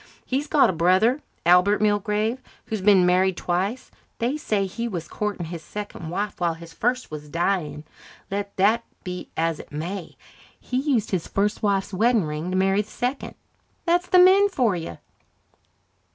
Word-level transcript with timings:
He's 0.25 0.47
got 0.47 0.67
a 0.71 0.73
brother, 0.73 1.21
Albert 1.45 1.79
Milgrave, 1.79 2.39
who's 2.65 2.81
been 2.81 3.05
married 3.05 3.37
twice. 3.37 3.91
They 4.17 4.35
say 4.35 4.65
he 4.65 4.87
was 4.87 5.07
courting 5.07 5.45
his 5.45 5.61
second 5.61 6.09
wife 6.09 6.39
while 6.39 6.55
his 6.55 6.73
first 6.73 7.11
was 7.11 7.29
dying. 7.29 7.83
Let 8.31 8.57
that 8.57 8.83
be 9.03 9.29
as 9.37 9.59
it 9.59 9.71
may, 9.71 10.17
he 10.59 10.77
used 10.77 11.11
his 11.11 11.27
first 11.27 11.61
wife's 11.61 11.93
wedding 11.93 12.23
ring 12.23 12.49
to 12.49 12.57
marry 12.57 12.81
the 12.81 12.89
second. 12.89 13.35
That's 13.85 14.07
the 14.07 14.17
men 14.17 14.49
for 14.49 14.75
you." 14.75 14.97